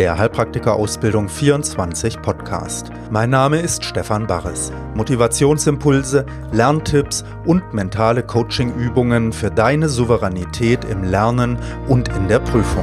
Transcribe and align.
der 0.00 0.16
Heilpraktiker-Ausbildung 0.16 1.28
24 1.28 2.22
Podcast. 2.22 2.90
Mein 3.10 3.28
Name 3.28 3.60
ist 3.60 3.84
Stefan 3.84 4.26
Barres. 4.26 4.72
Motivationsimpulse, 4.94 6.24
Lerntipps 6.52 7.22
und 7.44 7.74
mentale 7.74 8.22
Coachingübungen 8.22 9.30
für 9.30 9.50
deine 9.50 9.90
Souveränität 9.90 10.86
im 10.86 11.04
Lernen 11.04 11.58
und 11.86 12.08
in 12.08 12.28
der 12.28 12.38
Prüfung. 12.38 12.82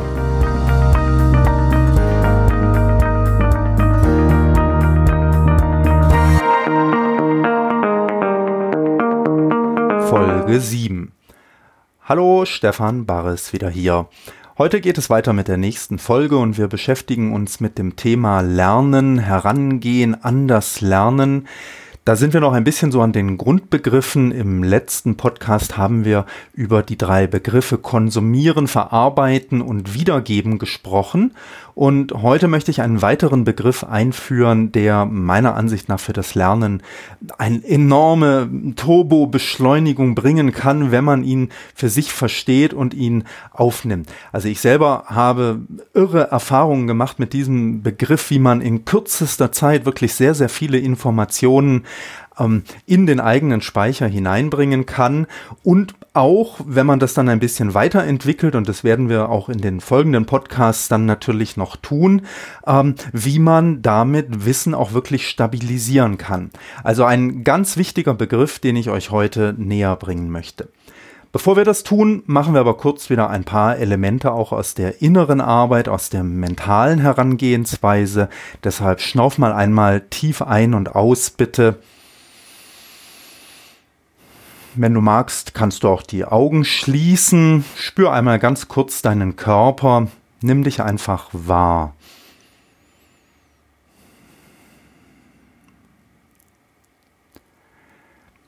Folge 10.07 10.59
7. 10.59 11.11
Hallo, 12.03 12.45
Stefan 12.45 13.07
Barres 13.07 13.53
wieder 13.53 13.71
hier. 13.71 14.07
Heute 14.59 14.81
geht 14.81 14.97
es 14.97 15.11
weiter 15.11 15.33
mit 15.33 15.47
der 15.47 15.57
nächsten 15.57 15.99
Folge 15.99 16.39
und 16.39 16.57
wir 16.57 16.67
beschäftigen 16.67 17.31
uns 17.31 17.59
mit 17.59 17.77
dem 17.77 17.95
Thema 17.95 18.41
Lernen, 18.41 19.19
Herangehen, 19.19 20.23
anders 20.23 20.81
lernen. 20.81 21.47
Da 22.07 22.15
sind 22.15 22.31
wir 22.31 22.39
noch 22.39 22.53
ein 22.53 22.63
bisschen 22.63 22.93
so 22.93 23.01
an 23.01 23.11
den 23.11 23.37
Grundbegriffen. 23.37 24.31
Im 24.31 24.63
letzten 24.63 25.17
Podcast 25.17 25.75
haben 25.75 26.05
wir 26.05 26.25
über 26.53 26.81
die 26.81 26.97
drei 26.97 27.27
Begriffe 27.27 27.77
konsumieren, 27.77 28.69
verarbeiten 28.69 29.61
und 29.61 29.93
wiedergeben 29.93 30.57
gesprochen. 30.57 31.33
Und 31.75 32.13
heute 32.13 32.47
möchte 32.47 32.71
ich 32.71 32.81
einen 32.81 33.01
weiteren 33.03 33.43
Begriff 33.43 33.83
einführen, 33.83 34.71
der 34.71 35.05
meiner 35.05 35.55
Ansicht 35.55 35.89
nach 35.89 35.99
für 35.99 36.13
das 36.13 36.33
Lernen 36.33 36.81
eine 37.37 37.63
enorme 37.63 38.49
Turbo-Beschleunigung 38.75 40.15
bringen 40.15 40.53
kann, 40.53 40.91
wenn 40.91 41.03
man 41.03 41.23
ihn 41.23 41.49
für 41.75 41.89
sich 41.89 42.13
versteht 42.13 42.73
und 42.73 42.95
ihn 42.95 43.25
aufnimmt. 43.51 44.09
Also 44.31 44.47
ich 44.47 44.59
selber 44.59 45.03
habe 45.07 45.59
irre 45.93 46.31
Erfahrungen 46.31 46.87
gemacht 46.87 47.19
mit 47.19 47.33
diesem 47.33 47.83
Begriff, 47.83 48.31
wie 48.31 48.39
man 48.39 48.61
in 48.61 48.85
kürzester 48.85 49.51
Zeit 49.51 49.85
wirklich 49.85 50.15
sehr, 50.15 50.33
sehr 50.33 50.49
viele 50.49 50.79
Informationen 50.79 51.83
ähm, 52.39 52.63
in 52.85 53.05
den 53.05 53.19
eigenen 53.19 53.61
Speicher 53.61 54.07
hineinbringen 54.07 54.85
kann 54.85 55.27
und 55.63 55.95
auch, 56.13 56.59
wenn 56.65 56.85
man 56.85 56.99
das 56.99 57.13
dann 57.13 57.29
ein 57.29 57.39
bisschen 57.39 57.73
weiterentwickelt, 57.73 58.55
und 58.55 58.67
das 58.67 58.83
werden 58.83 59.07
wir 59.07 59.29
auch 59.29 59.49
in 59.49 59.59
den 59.59 59.81
folgenden 59.81 60.25
Podcasts 60.25 60.87
dann 60.87 61.05
natürlich 61.05 61.57
noch 61.57 61.75
tun, 61.75 62.23
ähm, 62.65 62.95
wie 63.13 63.39
man 63.39 63.81
damit 63.81 64.45
Wissen 64.45 64.73
auch 64.73 64.93
wirklich 64.93 65.27
stabilisieren 65.27 66.17
kann. 66.17 66.49
Also 66.83 67.05
ein 67.05 67.43
ganz 67.43 67.77
wichtiger 67.77 68.15
Begriff, 68.15 68.59
den 68.59 68.75
ich 68.75 68.89
euch 68.89 69.11
heute 69.11 69.53
näher 69.57 69.95
bringen 69.95 70.31
möchte. 70.31 70.69
Bevor 71.31 71.57
wir 71.57 71.65
das 71.65 71.83
tun, 71.83 72.23
machen 72.25 72.53
wir 72.53 72.61
aber 72.61 72.77
kurz 72.77 73.09
wieder 73.09 73.29
ein 73.29 73.43
paar 73.43 73.77
Elemente 73.77 74.31
auch 74.31 74.51
aus 74.53 74.73
der 74.75 75.01
inneren 75.01 75.41
Arbeit, 75.41 75.89
aus 75.89 76.09
der 76.09 76.23
mentalen 76.23 76.99
Herangehensweise. 76.99 78.29
Deshalb 78.63 79.01
schnauf 79.01 79.37
mal 79.37 79.51
einmal 79.51 80.01
tief 80.01 80.41
ein 80.41 80.73
und 80.73 80.95
aus, 80.95 81.29
bitte. 81.29 81.79
Wenn 84.75 84.93
du 84.93 85.01
magst, 85.01 85.53
kannst 85.53 85.83
du 85.83 85.89
auch 85.89 86.01
die 86.01 86.23
Augen 86.23 86.63
schließen. 86.63 87.65
Spür 87.75 88.13
einmal 88.13 88.39
ganz 88.39 88.67
kurz 88.67 89.01
deinen 89.01 89.35
Körper. 89.35 90.07
Nimm 90.41 90.63
dich 90.63 90.81
einfach 90.81 91.29
wahr. 91.33 91.93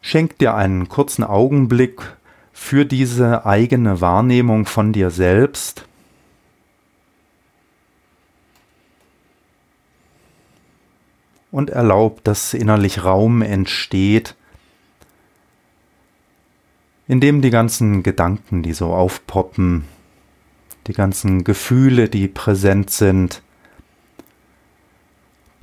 Schenk 0.02 0.38
dir 0.38 0.56
einen 0.56 0.88
kurzen 0.88 1.24
Augenblick 1.24 2.16
für 2.60 2.86
diese 2.86 3.48
eigene 3.48 4.00
Wahrnehmung 4.00 4.68
von 4.68 4.94
dir 4.94 5.10
selbst. 5.10 5.86
Und 11.52 11.72
erlaub, 11.72 12.24
dass 12.24 12.54
innerlich 12.54 13.04
Raum 13.04 13.42
entsteht, 13.42 14.36
in 17.08 17.22
dem 17.22 17.42
die 17.42 17.50
ganzen 17.50 18.04
Gedanken, 18.04 18.62
die 18.62 18.74
so 18.74 18.94
aufpoppen, 18.94 19.86
die 20.86 20.94
ganzen 20.94 21.44
Gefühle, 21.46 22.08
die 22.08 22.28
präsent 22.28 22.92
sind, 22.92 23.42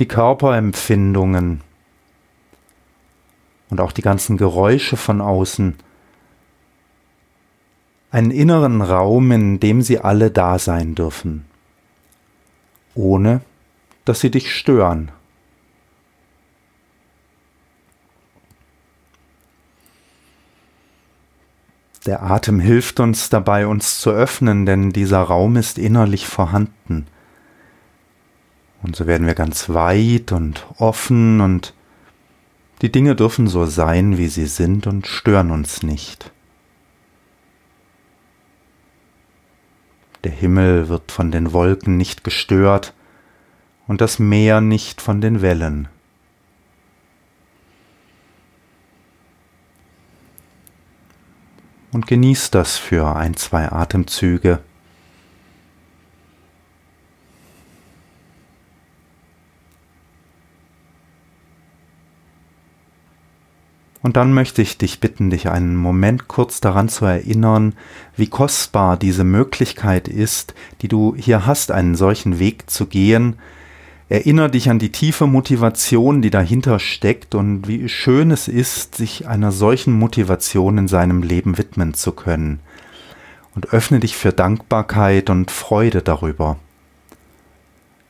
die 0.00 0.08
Körperempfindungen 0.08 1.60
und 3.68 3.80
auch 3.80 3.92
die 3.92 4.02
ganzen 4.02 4.38
Geräusche 4.38 4.96
von 4.96 5.20
außen, 5.20 5.76
einen 8.10 8.30
inneren 8.30 8.82
Raum, 8.82 9.30
in 9.32 9.60
dem 9.60 9.82
sie 9.82 9.98
alle 9.98 10.30
da 10.30 10.58
sein 10.58 10.94
dürfen, 10.94 11.44
ohne 12.94 13.40
dass 14.04 14.20
sie 14.20 14.30
dich 14.30 14.54
stören. 14.54 15.10
Der 22.06 22.22
Atem 22.22 22.60
hilft 22.60 23.00
uns 23.00 23.30
dabei, 23.30 23.66
uns 23.66 23.98
zu 23.98 24.10
öffnen, 24.10 24.64
denn 24.64 24.90
dieser 24.90 25.22
Raum 25.22 25.56
ist 25.56 25.76
innerlich 25.76 26.28
vorhanden. 26.28 27.06
Und 28.82 28.94
so 28.94 29.08
werden 29.08 29.26
wir 29.26 29.34
ganz 29.34 29.68
weit 29.70 30.30
und 30.30 30.64
offen 30.78 31.40
und 31.40 31.74
die 32.82 32.92
Dinge 32.92 33.16
dürfen 33.16 33.48
so 33.48 33.66
sein, 33.66 34.18
wie 34.18 34.28
sie 34.28 34.46
sind 34.46 34.86
und 34.86 35.08
stören 35.08 35.50
uns 35.50 35.82
nicht. 35.82 36.30
Der 40.26 40.34
Himmel 40.34 40.88
wird 40.88 41.12
von 41.12 41.31
den 41.31 41.53
Wolken 41.53 41.97
nicht 41.97 42.25
gestört 42.25 42.94
und 43.87 44.00
das 44.00 44.19
Meer 44.19 44.60
nicht 44.60 45.00
von 45.00 45.20
den 45.20 45.41
Wellen. 45.41 45.87
und 51.92 52.06
genieß 52.06 52.50
das 52.50 52.76
für 52.76 53.15
ein, 53.16 53.36
zwei 53.36 53.70
Atemzüge. 53.70 54.59
Und 64.06 64.16
dann 64.16 64.32
möchte 64.32 64.62
ich 64.62 64.78
dich 64.78 65.00
bitten, 65.00 65.30
dich 65.30 65.48
einen 65.48 65.74
Moment 65.74 66.28
kurz 66.28 66.60
daran 66.60 66.88
zu 66.88 67.06
erinnern, 67.06 67.72
wie 68.16 68.28
kostbar 68.28 68.96
diese 68.96 69.24
Möglichkeit 69.24 70.06
ist, 70.06 70.54
die 70.80 70.86
du 70.86 71.16
hier 71.18 71.44
hast, 71.44 71.72
einen 71.72 71.96
solchen 71.96 72.38
Weg 72.38 72.70
zu 72.70 72.86
gehen, 72.86 73.34
Erinner 74.08 74.48
dich 74.48 74.70
an 74.70 74.78
die 74.78 74.92
tiefe 74.92 75.26
Motivation, 75.26 76.22
die 76.22 76.30
dahinter 76.30 76.78
steckt 76.78 77.34
und 77.34 77.66
wie 77.66 77.88
schön 77.88 78.30
es 78.30 78.46
ist, 78.46 78.94
sich 78.94 79.26
einer 79.26 79.50
solchen 79.50 79.92
Motivation 79.92 80.78
in 80.78 80.86
seinem 80.86 81.24
Leben 81.24 81.58
widmen 81.58 81.92
zu 81.92 82.12
können. 82.12 82.60
Und 83.56 83.72
öffne 83.72 83.98
dich 83.98 84.16
für 84.16 84.32
Dankbarkeit 84.32 85.30
und 85.30 85.50
Freude 85.50 86.02
darüber. 86.02 86.58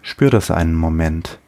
Spür 0.03 0.29
das 0.29 0.51
einen 0.51 0.75
Moment. 0.75 1.39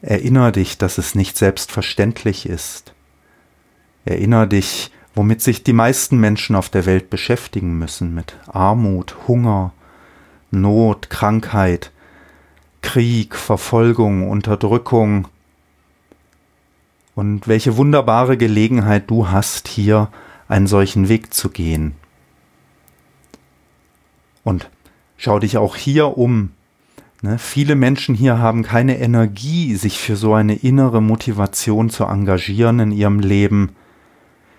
Erinner 0.00 0.52
dich, 0.52 0.78
dass 0.78 0.98
es 0.98 1.14
nicht 1.14 1.36
selbstverständlich 1.36 2.46
ist. 2.46 2.94
Erinner 4.04 4.46
dich, 4.46 4.92
womit 5.14 5.42
sich 5.42 5.64
die 5.64 5.72
meisten 5.72 6.18
Menschen 6.18 6.54
auf 6.54 6.68
der 6.68 6.86
Welt 6.86 7.10
beschäftigen 7.10 7.78
müssen, 7.78 8.14
mit 8.14 8.36
Armut, 8.46 9.16
Hunger, 9.26 9.72
Not, 10.50 11.10
Krankheit, 11.10 11.90
Krieg, 12.80 13.34
Verfolgung, 13.34 14.30
Unterdrückung. 14.30 15.28
Und 17.14 17.48
welche 17.48 17.76
wunderbare 17.76 18.36
Gelegenheit 18.36 19.10
du 19.10 19.28
hast, 19.28 19.66
hier 19.66 20.10
einen 20.46 20.68
solchen 20.68 21.08
Weg 21.08 21.34
zu 21.34 21.50
gehen. 21.50 21.96
Und 24.44 24.70
schau 25.16 25.40
dich 25.40 25.58
auch 25.58 25.74
hier 25.74 26.16
um. 26.16 26.52
Ne, 27.20 27.38
viele 27.38 27.74
Menschen 27.74 28.14
hier 28.14 28.38
haben 28.38 28.62
keine 28.62 28.98
Energie, 28.98 29.74
sich 29.74 29.98
für 29.98 30.14
so 30.14 30.34
eine 30.34 30.54
innere 30.54 31.02
Motivation 31.02 31.90
zu 31.90 32.04
engagieren 32.04 32.78
in 32.78 32.92
ihrem 32.92 33.18
Leben. 33.18 33.74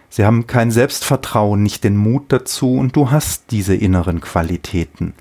Sie 0.10 0.26
haben 0.26 0.46
kein 0.46 0.70
Selbstvertrauen, 0.70 1.64
nicht 1.64 1.86
den 1.86 1.96
Mut 1.96 2.26
dazu 2.30 2.76
und 2.76 2.96
du 2.96 3.12
hast 3.12 3.52
diese 3.52 3.76
inneren 3.76 4.20
Qualitäten. 4.20 5.14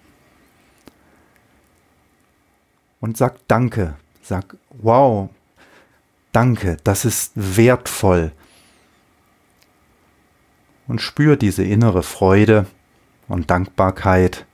Und 3.00 3.16
sag 3.16 3.46
Danke, 3.46 3.94
sag 4.20 4.56
Wow, 4.70 5.30
danke, 6.32 6.76
das 6.82 7.04
ist 7.04 7.32
wertvoll. 7.34 8.32
Und 10.88 11.00
spür 11.00 11.36
diese 11.36 11.62
innere 11.62 12.02
Freude 12.02 12.66
und 13.28 13.50
Dankbarkeit. 13.50 14.46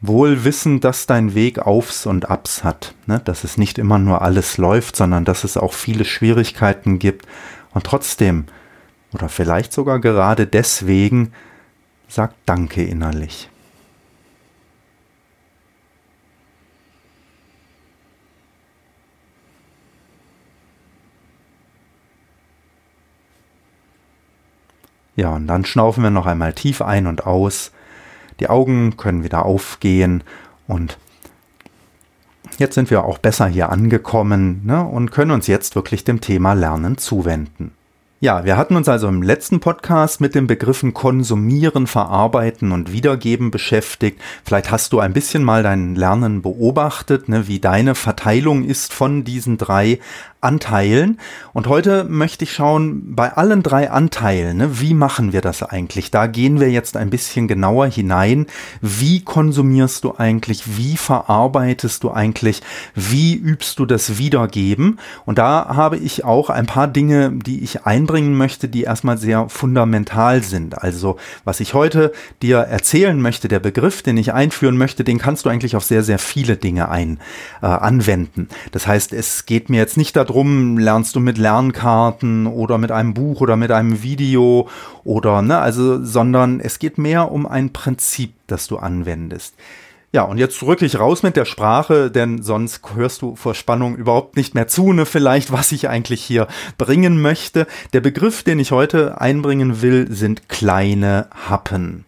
Wohl 0.00 0.44
wissend, 0.44 0.84
dass 0.84 1.06
dein 1.06 1.34
Weg 1.34 1.58
Aufs 1.58 2.06
und 2.06 2.30
Abs 2.30 2.62
hat, 2.62 2.94
ne? 3.06 3.20
dass 3.24 3.42
es 3.42 3.58
nicht 3.58 3.78
immer 3.78 3.98
nur 3.98 4.22
alles 4.22 4.56
läuft, 4.56 4.94
sondern 4.94 5.24
dass 5.24 5.42
es 5.42 5.56
auch 5.56 5.72
viele 5.72 6.04
Schwierigkeiten 6.04 7.00
gibt. 7.00 7.26
Und 7.74 7.84
trotzdem, 7.84 8.46
oder 9.12 9.28
vielleicht 9.28 9.72
sogar 9.72 9.98
gerade 9.98 10.46
deswegen, 10.46 11.32
sag 12.06 12.34
Danke 12.46 12.84
innerlich. 12.84 13.50
Ja, 25.16 25.30
und 25.30 25.48
dann 25.48 25.64
schnaufen 25.64 26.04
wir 26.04 26.10
noch 26.10 26.26
einmal 26.26 26.52
tief 26.52 26.80
ein 26.80 27.08
und 27.08 27.26
aus. 27.26 27.72
Die 28.40 28.48
Augen 28.48 28.96
können 28.96 29.24
wieder 29.24 29.44
aufgehen 29.44 30.22
und 30.66 30.98
jetzt 32.58 32.74
sind 32.74 32.90
wir 32.90 33.04
auch 33.04 33.18
besser 33.18 33.46
hier 33.46 33.70
angekommen 33.70 34.62
ne, 34.64 34.84
und 34.84 35.10
können 35.10 35.32
uns 35.32 35.46
jetzt 35.46 35.74
wirklich 35.74 36.04
dem 36.04 36.20
Thema 36.20 36.52
Lernen 36.52 36.98
zuwenden. 36.98 37.72
Ja, 38.20 38.44
wir 38.44 38.56
hatten 38.56 38.74
uns 38.74 38.88
also 38.88 39.06
im 39.06 39.22
letzten 39.22 39.60
Podcast 39.60 40.20
mit 40.20 40.34
den 40.34 40.48
Begriffen 40.48 40.92
konsumieren, 40.92 41.86
verarbeiten 41.86 42.72
und 42.72 42.90
wiedergeben 42.92 43.52
beschäftigt. 43.52 44.20
Vielleicht 44.44 44.72
hast 44.72 44.92
du 44.92 44.98
ein 44.98 45.12
bisschen 45.12 45.44
mal 45.44 45.62
dein 45.62 45.94
Lernen 45.94 46.42
beobachtet, 46.42 47.28
ne, 47.28 47.46
wie 47.46 47.60
deine 47.60 47.94
Verteilung 47.94 48.64
ist 48.64 48.92
von 48.92 49.22
diesen 49.22 49.56
drei 49.56 50.00
Anteilen. 50.40 51.18
Und 51.52 51.66
heute 51.66 52.04
möchte 52.04 52.44
ich 52.44 52.52
schauen, 52.52 53.16
bei 53.16 53.32
allen 53.32 53.64
drei 53.64 53.90
Anteilen, 53.90 54.58
ne, 54.58 54.80
wie 54.80 54.94
machen 54.94 55.32
wir 55.32 55.40
das 55.40 55.64
eigentlich? 55.64 56.12
Da 56.12 56.28
gehen 56.28 56.60
wir 56.60 56.70
jetzt 56.70 56.96
ein 56.96 57.10
bisschen 57.10 57.48
genauer 57.48 57.88
hinein. 57.88 58.46
Wie 58.80 59.24
konsumierst 59.24 60.04
du 60.04 60.14
eigentlich? 60.16 60.76
Wie 60.76 60.96
verarbeitest 60.96 62.04
du 62.04 62.12
eigentlich? 62.12 62.62
Wie 62.94 63.34
übst 63.34 63.80
du 63.80 63.86
das 63.86 64.18
Wiedergeben? 64.18 65.00
Und 65.26 65.38
da 65.38 65.74
habe 65.74 65.96
ich 65.96 66.24
auch 66.24 66.50
ein 66.50 66.66
paar 66.66 66.86
Dinge, 66.86 67.32
die 67.32 67.64
ich 67.64 67.84
einbringen 67.84 68.36
möchte, 68.36 68.68
die 68.68 68.82
erstmal 68.82 69.18
sehr 69.18 69.48
fundamental 69.48 70.44
sind. 70.44 70.78
Also, 70.78 71.16
was 71.44 71.58
ich 71.58 71.74
heute 71.74 72.12
dir 72.42 72.58
erzählen 72.58 73.20
möchte, 73.20 73.48
der 73.48 73.60
Begriff, 73.60 74.02
den 74.04 74.16
ich 74.16 74.32
einführen 74.32 74.78
möchte, 74.78 75.02
den 75.02 75.18
kannst 75.18 75.46
du 75.46 75.50
eigentlich 75.50 75.74
auf 75.74 75.84
sehr, 75.84 76.04
sehr 76.04 76.20
viele 76.20 76.56
Dinge 76.56 76.90
ein, 76.90 77.18
äh, 77.60 77.66
anwenden. 77.66 78.48
Das 78.70 78.86
heißt, 78.86 79.12
es 79.12 79.44
geht 79.44 79.68
mir 79.68 79.78
jetzt 79.78 79.96
nicht 79.96 80.14
darum, 80.14 80.27
drum, 80.28 80.78
lernst 80.78 81.16
du 81.16 81.20
mit 81.20 81.38
Lernkarten 81.38 82.46
oder 82.46 82.78
mit 82.78 82.92
einem 82.92 83.14
Buch 83.14 83.40
oder 83.40 83.56
mit 83.56 83.70
einem 83.70 84.02
Video 84.02 84.68
oder, 85.04 85.42
ne, 85.42 85.58
also, 85.58 86.04
sondern 86.04 86.60
es 86.60 86.78
geht 86.78 86.98
mehr 86.98 87.30
um 87.32 87.46
ein 87.46 87.72
Prinzip, 87.72 88.34
das 88.46 88.66
du 88.66 88.78
anwendest. 88.78 89.54
Ja, 90.10 90.22
und 90.22 90.38
jetzt 90.38 90.62
rücke 90.62 90.86
ich 90.86 90.98
raus 90.98 91.22
mit 91.22 91.36
der 91.36 91.44
Sprache, 91.44 92.10
denn 92.10 92.42
sonst 92.42 92.80
hörst 92.94 93.20
du 93.20 93.36
vor 93.36 93.54
Spannung 93.54 93.94
überhaupt 93.94 94.36
nicht 94.36 94.54
mehr 94.54 94.66
zu, 94.66 94.92
ne, 94.92 95.04
vielleicht, 95.04 95.52
was 95.52 95.70
ich 95.72 95.88
eigentlich 95.88 96.22
hier 96.22 96.48
bringen 96.78 97.20
möchte. 97.20 97.66
Der 97.92 98.00
Begriff, 98.00 98.42
den 98.42 98.58
ich 98.58 98.72
heute 98.72 99.20
einbringen 99.20 99.82
will, 99.82 100.10
sind 100.10 100.48
kleine 100.48 101.26
Happen. 101.48 102.06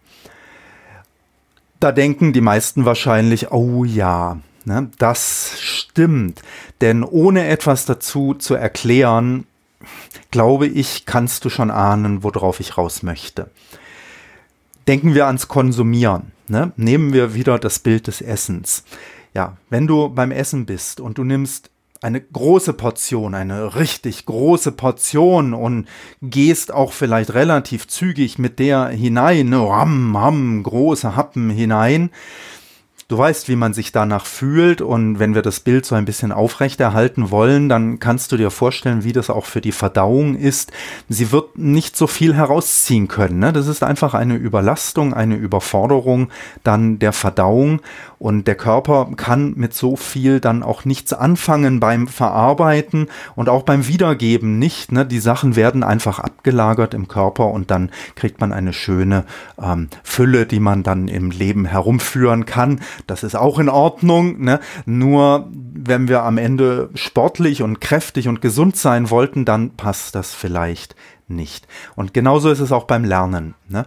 Da 1.79 1.91
denken 1.91 2.33
die 2.33 2.41
meisten 2.41 2.85
wahrscheinlich, 2.85 3.51
oh 3.51 3.83
ja, 3.83 4.37
Ne? 4.65 4.89
Das 4.97 5.59
stimmt. 5.59 6.41
Denn 6.81 7.03
ohne 7.03 7.47
etwas 7.47 7.85
dazu 7.85 8.33
zu 8.33 8.55
erklären, 8.55 9.45
glaube 10.29 10.67
ich, 10.67 11.05
kannst 11.05 11.45
du 11.45 11.49
schon 11.49 11.71
ahnen, 11.71 12.23
worauf 12.23 12.59
ich 12.59 12.77
raus 12.77 13.03
möchte. 13.03 13.49
Denken 14.87 15.13
wir 15.13 15.27
ans 15.27 15.47
Konsumieren. 15.47 16.31
Ne? 16.47 16.71
Nehmen 16.75 17.13
wir 17.13 17.33
wieder 17.33 17.59
das 17.59 17.79
Bild 17.79 18.07
des 18.07 18.21
Essens. 18.21 18.83
Ja, 19.33 19.57
wenn 19.69 19.87
du 19.87 20.09
beim 20.09 20.31
Essen 20.31 20.65
bist 20.65 20.99
und 20.99 21.17
du 21.17 21.23
nimmst 21.23 21.69
eine 22.01 22.19
große 22.19 22.73
Portion, 22.73 23.35
eine 23.35 23.75
richtig 23.75 24.25
große 24.25 24.71
Portion 24.71 25.53
und 25.53 25.87
gehst 26.21 26.73
auch 26.73 26.93
vielleicht 26.93 27.33
relativ 27.35 27.87
zügig 27.87 28.39
mit 28.39 28.57
der 28.57 28.87
hinein, 28.87 29.49
ne, 29.49 29.59
ram, 29.59 30.15
ram, 30.15 30.63
große 30.63 31.15
Happen 31.15 31.51
hinein, 31.51 32.09
Du 33.11 33.17
weißt, 33.17 33.49
wie 33.49 33.57
man 33.57 33.73
sich 33.73 33.91
danach 33.91 34.25
fühlt 34.25 34.81
und 34.81 35.19
wenn 35.19 35.35
wir 35.35 35.41
das 35.41 35.59
Bild 35.59 35.85
so 35.85 35.95
ein 35.95 36.05
bisschen 36.05 36.31
aufrechterhalten 36.31 37.29
wollen, 37.29 37.67
dann 37.67 37.99
kannst 37.99 38.31
du 38.31 38.37
dir 38.37 38.51
vorstellen, 38.51 39.03
wie 39.03 39.11
das 39.11 39.29
auch 39.29 39.43
für 39.43 39.59
die 39.59 39.73
Verdauung 39.73 40.37
ist. 40.37 40.71
Sie 41.09 41.33
wird 41.33 41.57
nicht 41.57 41.97
so 41.97 42.07
viel 42.07 42.33
herausziehen 42.33 43.09
können. 43.09 43.39
Ne? 43.39 43.51
Das 43.51 43.67
ist 43.67 43.83
einfach 43.83 44.13
eine 44.13 44.35
Überlastung, 44.35 45.13
eine 45.13 45.35
Überforderung 45.35 46.29
dann 46.63 46.99
der 46.99 47.11
Verdauung 47.11 47.81
und 48.17 48.47
der 48.47 48.55
Körper 48.55 49.09
kann 49.17 49.55
mit 49.57 49.73
so 49.73 49.97
viel 49.97 50.39
dann 50.39 50.63
auch 50.63 50.85
nichts 50.85 51.11
anfangen 51.11 51.81
beim 51.81 52.07
Verarbeiten 52.07 53.07
und 53.35 53.49
auch 53.49 53.63
beim 53.63 53.87
Wiedergeben 53.87 54.57
nicht. 54.57 54.93
Ne? 54.93 55.05
Die 55.05 55.19
Sachen 55.19 55.57
werden 55.57 55.83
einfach 55.83 56.19
abgelagert 56.19 56.93
im 56.93 57.09
Körper 57.09 57.47
und 57.47 57.71
dann 57.71 57.89
kriegt 58.15 58.39
man 58.39 58.53
eine 58.53 58.71
schöne 58.71 59.25
ähm, 59.61 59.89
Fülle, 60.01 60.45
die 60.45 60.61
man 60.61 60.83
dann 60.83 61.09
im 61.09 61.29
Leben 61.31 61.65
herumführen 61.65 62.45
kann. 62.45 62.79
Das 63.07 63.23
ist 63.23 63.35
auch 63.35 63.59
in 63.59 63.69
Ordnung. 63.69 64.41
Ne? 64.41 64.59
Nur 64.85 65.49
wenn 65.51 66.07
wir 66.07 66.23
am 66.23 66.37
Ende 66.37 66.89
sportlich 66.95 67.61
und 67.61 67.81
kräftig 67.81 68.27
und 68.27 68.41
gesund 68.41 68.75
sein 68.75 69.09
wollten, 69.09 69.45
dann 69.45 69.71
passt 69.71 70.15
das 70.15 70.33
vielleicht 70.33 70.95
nicht. 71.27 71.67
Und 71.95 72.13
genauso 72.13 72.49
ist 72.51 72.59
es 72.59 72.71
auch 72.71 72.85
beim 72.85 73.03
Lernen. 73.03 73.55
Ne? 73.67 73.85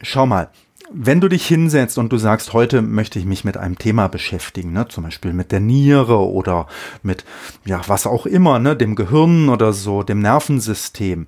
Schau 0.00 0.26
mal, 0.26 0.50
wenn 0.92 1.20
du 1.20 1.28
dich 1.28 1.46
hinsetzt 1.46 1.98
und 1.98 2.12
du 2.12 2.18
sagst, 2.18 2.52
heute 2.52 2.82
möchte 2.82 3.18
ich 3.18 3.24
mich 3.24 3.44
mit 3.44 3.56
einem 3.56 3.78
Thema 3.78 4.08
beschäftigen, 4.08 4.72
ne, 4.72 4.86
zum 4.88 5.04
Beispiel 5.04 5.32
mit 5.32 5.50
der 5.50 5.60
Niere 5.60 6.18
oder 6.18 6.66
mit, 7.02 7.24
ja, 7.64 7.80
was 7.86 8.06
auch 8.06 8.26
immer, 8.26 8.58
ne, 8.58 8.76
dem 8.76 8.94
Gehirn 8.94 9.48
oder 9.48 9.72
so, 9.72 10.02
dem 10.02 10.20
Nervensystem, 10.20 11.26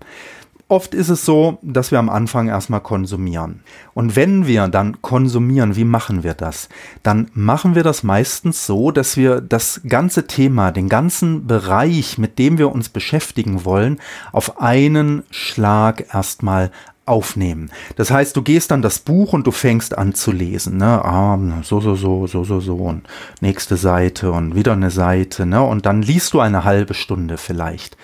Oft 0.68 0.94
ist 0.94 1.10
es 1.10 1.24
so, 1.24 1.58
dass 1.62 1.92
wir 1.92 2.00
am 2.00 2.08
Anfang 2.08 2.48
erstmal 2.48 2.80
konsumieren. 2.80 3.60
Und 3.94 4.16
wenn 4.16 4.48
wir 4.48 4.66
dann 4.66 5.00
konsumieren, 5.00 5.76
wie 5.76 5.84
machen 5.84 6.24
wir 6.24 6.34
das? 6.34 6.68
Dann 7.04 7.30
machen 7.34 7.76
wir 7.76 7.84
das 7.84 8.02
meistens 8.02 8.66
so, 8.66 8.90
dass 8.90 9.16
wir 9.16 9.40
das 9.40 9.82
ganze 9.88 10.26
Thema, 10.26 10.72
den 10.72 10.88
ganzen 10.88 11.46
Bereich, 11.46 12.18
mit 12.18 12.40
dem 12.40 12.58
wir 12.58 12.72
uns 12.72 12.88
beschäftigen 12.88 13.64
wollen, 13.64 14.00
auf 14.32 14.60
einen 14.60 15.22
Schlag 15.30 16.12
erstmal 16.12 16.72
aufnehmen. 17.04 17.70
Das 17.94 18.10
heißt, 18.10 18.36
du 18.36 18.42
gehst 18.42 18.72
dann 18.72 18.82
das 18.82 18.98
Buch 18.98 19.34
und 19.34 19.46
du 19.46 19.52
fängst 19.52 19.96
an 19.96 20.14
zu 20.14 20.32
lesen. 20.32 20.78
Ne? 20.78 21.04
Ah, 21.04 21.38
so, 21.62 21.80
so, 21.80 21.94
so, 21.94 22.26
so, 22.26 22.42
so, 22.42 22.58
so 22.58 22.74
und 22.74 23.02
nächste 23.40 23.76
Seite 23.76 24.32
und 24.32 24.56
wieder 24.56 24.72
eine 24.72 24.90
Seite. 24.90 25.46
Ne? 25.46 25.62
Und 25.62 25.86
dann 25.86 26.02
liest 26.02 26.34
du 26.34 26.40
eine 26.40 26.64
halbe 26.64 26.94
Stunde 26.94 27.38
vielleicht. 27.38 27.96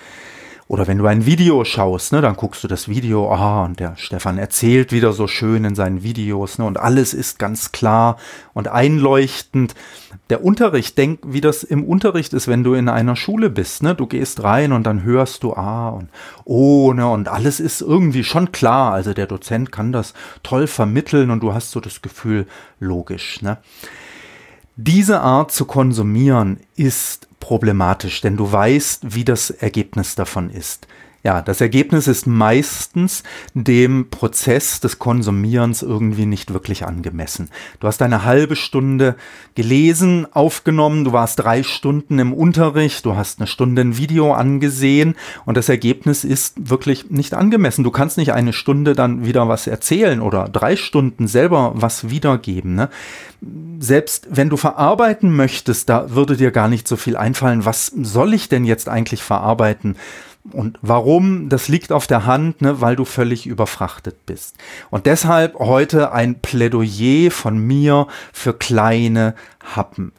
Oder 0.73 0.87
wenn 0.87 0.97
du 0.97 1.05
ein 1.05 1.27
Video 1.27 1.63
schaust, 1.65 2.13
ne, 2.13 2.21
dann 2.21 2.35
guckst 2.35 2.63
du 2.63 2.67
das 2.67 2.87
Video, 2.87 3.31
ah, 3.31 3.63
und 3.63 3.79
der 3.79 3.95
Stefan 3.95 4.39
erzählt 4.39 4.91
wieder 4.91 5.13
so 5.13 5.27
schön 5.27 5.65
in 5.65 5.75
seinen 5.75 6.01
Videos, 6.01 6.57
ne, 6.57 6.65
und 6.65 6.79
alles 6.79 7.13
ist 7.13 7.37
ganz 7.37 7.71
klar 7.71 8.17
und 8.53 8.69
einleuchtend. 8.69 9.75
Der 10.31 10.43
Unterricht, 10.43 10.97
denk, 10.97 11.19
wie 11.27 11.41
das 11.41 11.61
im 11.61 11.83
Unterricht 11.83 12.33
ist, 12.33 12.47
wenn 12.47 12.63
du 12.63 12.73
in 12.73 12.89
einer 12.89 13.15
Schule 13.15 13.51
bist, 13.51 13.83
ne, 13.83 13.93
du 13.93 14.07
gehst 14.07 14.41
rein 14.41 14.71
und 14.71 14.87
dann 14.87 15.03
hörst 15.03 15.43
du 15.43 15.53
ah 15.53 15.89
und 15.89 16.09
oh, 16.43 16.91
ne, 16.91 17.07
und 17.07 17.27
alles 17.27 17.59
ist 17.59 17.81
irgendwie 17.81 18.23
schon 18.23 18.51
klar. 18.51 18.93
Also 18.93 19.13
der 19.13 19.27
Dozent 19.27 19.71
kann 19.71 19.91
das 19.91 20.15
toll 20.41 20.65
vermitteln 20.65 21.29
und 21.29 21.43
du 21.43 21.53
hast 21.53 21.69
so 21.69 21.81
das 21.81 22.01
Gefühl, 22.01 22.47
logisch, 22.79 23.43
ne. 23.43 23.59
Diese 24.75 25.21
Art 25.21 25.51
zu 25.51 25.65
konsumieren 25.65 26.59
ist 26.75 27.27
problematisch, 27.39 28.21
denn 28.21 28.37
du 28.37 28.51
weißt, 28.51 29.13
wie 29.13 29.23
das 29.23 29.51
Ergebnis 29.51 30.15
davon 30.15 30.49
ist. 30.49 30.87
Ja, 31.25 31.41
das 31.41 31.61
Ergebnis 31.61 32.09
ist 32.09 32.27
meistens 32.27 33.23
dem 33.53 34.09
Prozess 34.09 34.81
des 34.81 34.99
Konsumierens 34.99 35.81
irgendwie 35.81 36.25
nicht 36.25 36.51
wirklich 36.51 36.85
angemessen. 36.85 37.49
Du 37.79 37.87
hast 37.87 38.01
eine 38.01 38.25
halbe 38.25 38.57
Stunde 38.57 39.15
gelesen, 39.55 40.27
aufgenommen, 40.33 41.05
du 41.05 41.13
warst 41.13 41.39
drei 41.39 41.63
Stunden 41.63 42.19
im 42.19 42.33
Unterricht, 42.33 43.05
du 43.05 43.15
hast 43.15 43.39
eine 43.39 43.47
Stunde 43.47 43.83
ein 43.83 43.95
Video 43.95 44.33
angesehen 44.33 45.15
und 45.45 45.55
das 45.55 45.69
Ergebnis 45.69 46.25
ist 46.25 46.69
wirklich 46.69 47.09
nicht 47.09 47.33
angemessen. 47.33 47.85
Du 47.85 47.91
kannst 47.91 48.17
nicht 48.17 48.33
eine 48.33 48.51
Stunde 48.51 48.91
dann 48.91 49.25
wieder 49.25 49.47
was 49.47 49.65
erzählen 49.65 50.19
oder 50.19 50.49
drei 50.49 50.75
Stunden 50.75 51.27
selber 51.27 51.71
was 51.73 52.09
wiedergeben. 52.09 52.75
Ne? 52.75 52.89
Selbst 53.79 54.27
wenn 54.29 54.49
du 54.49 54.57
verarbeiten 54.57 55.33
möchtest, 55.33 55.87
da 55.87 56.13
würde 56.13 56.35
dir 56.35 56.51
gar 56.51 56.67
nicht 56.67 56.85
so 56.85 56.97
viel 56.97 57.15
einfallen. 57.15 57.63
Was 57.63 57.87
soll 57.87 58.33
ich 58.33 58.49
denn 58.49 58.65
jetzt 58.65 58.89
eigentlich 58.89 59.23
verarbeiten? 59.23 59.95
Und 60.51 60.77
warum? 60.81 61.47
Das 61.47 61.69
liegt 61.69 61.93
auf 61.93 62.05
der 62.05 62.25
Hand, 62.25 62.61
ne, 62.61 62.81
weil 62.81 62.97
du 62.97 63.05
völlig 63.05 63.47
überfrachtet 63.47 64.25
bist. 64.25 64.57
Und 64.89 65.05
deshalb 65.05 65.57
heute 65.57 66.11
ein 66.11 66.41
Plädoyer 66.41 67.31
von 67.31 67.57
mir 67.57 68.07
für 68.33 68.53
kleine 68.53 69.35
Happen. 69.63 70.11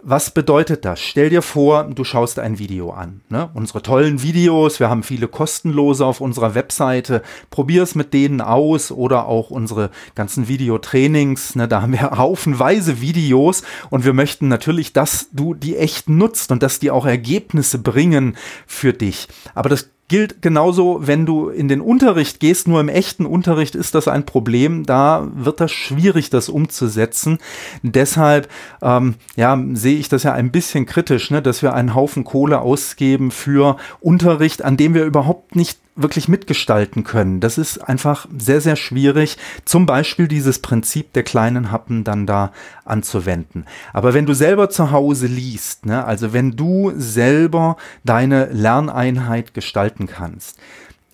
Was 0.00 0.30
bedeutet 0.30 0.84
das? 0.84 1.00
Stell 1.00 1.28
dir 1.28 1.42
vor, 1.42 1.82
du 1.82 2.04
schaust 2.04 2.38
ein 2.38 2.60
Video 2.60 2.90
an. 2.90 3.20
Ne? 3.30 3.50
Unsere 3.54 3.82
tollen 3.82 4.22
Videos, 4.22 4.78
wir 4.78 4.88
haben 4.88 5.02
viele 5.02 5.26
kostenlose 5.26 6.06
auf 6.06 6.20
unserer 6.20 6.54
Webseite. 6.54 7.20
Probier 7.50 7.82
es 7.82 7.96
mit 7.96 8.14
denen 8.14 8.40
aus 8.40 8.92
oder 8.92 9.26
auch 9.26 9.50
unsere 9.50 9.90
ganzen 10.14 10.46
Videotrainings. 10.46 11.56
Ne? 11.56 11.66
Da 11.66 11.82
haben 11.82 11.92
wir 11.92 12.10
haufenweise 12.16 13.00
Videos 13.00 13.64
und 13.90 14.04
wir 14.04 14.12
möchten 14.12 14.46
natürlich, 14.46 14.92
dass 14.92 15.30
du 15.32 15.52
die 15.52 15.76
echt 15.76 16.08
nutzt 16.08 16.52
und 16.52 16.62
dass 16.62 16.78
die 16.78 16.92
auch 16.92 17.04
Ergebnisse 17.04 17.78
bringen 17.78 18.36
für 18.68 18.92
dich. 18.92 19.26
Aber 19.56 19.68
das 19.68 19.90
gilt 20.08 20.42
genauso, 20.42 21.06
wenn 21.06 21.26
du 21.26 21.48
in 21.48 21.68
den 21.68 21.80
Unterricht 21.80 22.40
gehst. 22.40 22.66
Nur 22.66 22.80
im 22.80 22.88
echten 22.88 23.26
Unterricht 23.26 23.74
ist 23.74 23.94
das 23.94 24.08
ein 24.08 24.26
Problem. 24.26 24.84
Da 24.84 25.28
wird 25.34 25.60
das 25.60 25.70
schwierig, 25.70 26.30
das 26.30 26.48
umzusetzen. 26.48 27.38
Deshalb 27.82 28.48
ähm, 28.82 29.14
ja, 29.36 29.62
sehe 29.74 29.98
ich 29.98 30.08
das 30.08 30.22
ja 30.22 30.32
ein 30.32 30.50
bisschen 30.50 30.86
kritisch, 30.86 31.30
ne, 31.30 31.42
dass 31.42 31.62
wir 31.62 31.74
einen 31.74 31.94
Haufen 31.94 32.24
Kohle 32.24 32.60
ausgeben 32.60 33.30
für 33.30 33.76
Unterricht, 34.00 34.64
an 34.64 34.76
dem 34.76 34.94
wir 34.94 35.04
überhaupt 35.04 35.54
nicht 35.54 35.78
wirklich 35.98 36.28
mitgestalten 36.28 37.04
können. 37.04 37.40
Das 37.40 37.58
ist 37.58 37.78
einfach 37.78 38.26
sehr, 38.36 38.60
sehr 38.60 38.76
schwierig, 38.76 39.36
zum 39.64 39.84
Beispiel 39.84 40.28
dieses 40.28 40.60
Prinzip 40.60 41.12
der 41.12 41.24
kleinen 41.24 41.70
Happen 41.70 42.04
dann 42.04 42.26
da 42.26 42.52
anzuwenden. 42.84 43.66
Aber 43.92 44.14
wenn 44.14 44.26
du 44.26 44.34
selber 44.34 44.70
zu 44.70 44.90
Hause 44.90 45.26
liest, 45.26 45.86
ne, 45.86 46.04
also 46.04 46.32
wenn 46.32 46.52
du 46.52 46.92
selber 46.96 47.76
deine 48.04 48.46
Lerneinheit 48.46 49.54
gestalten 49.54 50.06
kannst, 50.06 50.58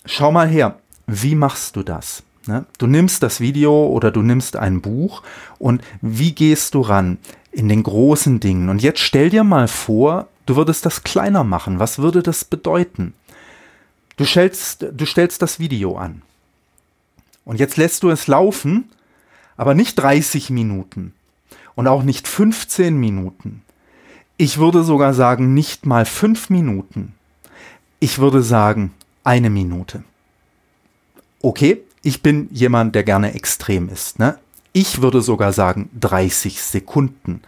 schau 0.04 0.30
mal 0.30 0.48
her, 0.48 0.76
wie 1.06 1.34
machst 1.34 1.76
du 1.76 1.82
das? 1.82 2.22
Ne? 2.46 2.66
Du 2.78 2.86
nimmst 2.86 3.22
das 3.22 3.40
Video 3.40 3.86
oder 3.86 4.10
du 4.10 4.22
nimmst 4.22 4.56
ein 4.56 4.80
Buch 4.80 5.22
und 5.58 5.82
wie 6.02 6.32
gehst 6.32 6.74
du 6.74 6.82
ran 6.82 7.18
in 7.52 7.68
den 7.68 7.82
großen 7.82 8.40
Dingen? 8.40 8.68
Und 8.68 8.82
jetzt 8.82 9.00
stell 9.00 9.30
dir 9.30 9.44
mal 9.44 9.68
vor, 9.68 10.28
du 10.46 10.56
würdest 10.56 10.84
das 10.84 11.04
kleiner 11.04 11.44
machen. 11.44 11.78
Was 11.78 11.98
würde 11.98 12.22
das 12.22 12.44
bedeuten? 12.44 13.14
Du 14.16 14.25
stellst, 14.25 14.87
du 14.92 15.06
stellst 15.06 15.42
das 15.42 15.59
Video 15.59 15.97
an. 15.97 16.23
Und 17.44 17.61
jetzt 17.61 17.76
lässt 17.76 18.02
du 18.02 18.11
es 18.11 18.26
laufen, 18.26 18.90
aber 19.56 19.75
nicht 19.75 19.97
30 19.97 20.50
Minuten 20.50 21.12
und 21.75 21.88
auch 21.88 22.02
nicht 22.02 22.26
15 22.26 22.97
Minuten. 22.97 23.62
Ich 24.37 24.59
würde 24.59 24.83
sogar 24.83 25.14
sagen, 25.14 25.54
nicht 25.54 25.87
mal 25.87 26.06
5 26.06 26.50
Minuten. 26.50 27.14
Ich 28.00 28.18
würde 28.18 28.42
sagen, 28.42 28.92
eine 29.23 29.50
Minute. 29.50 30.04
Okay, 31.40 31.83
ich 32.02 32.23
bin 32.23 32.49
jemand, 32.50 32.94
der 32.94 33.04
gerne 33.04 33.35
extrem 33.35 33.88
ist. 33.88 34.18
Ne? 34.18 34.38
Ich 34.73 35.02
würde 35.02 35.23
sogar 35.23 35.52
sagen 35.52 35.88
30 36.00 36.62
Sekunden 36.62 37.42